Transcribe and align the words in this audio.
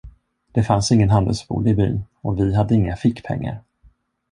Det 0.55 0.63
fanns 0.63 0.91
ingen 0.91 1.09
handelsbod 1.09 1.67
i 1.67 1.73
byn 1.75 2.03
och 2.21 2.39
vi 2.39 2.55
hade 2.55 2.75
inga 2.75 2.95
fickpengar. 2.95 3.59